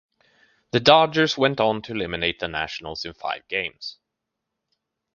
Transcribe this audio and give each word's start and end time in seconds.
The 0.71 0.79
Dodgers 0.79 1.37
went 1.37 1.59
on 1.59 1.83
to 1.83 1.91
eliminate 1.91 2.39
the 2.39 2.47
Nationals 2.47 3.05
in 3.05 3.13
five 3.13 3.47
games. 3.47 3.99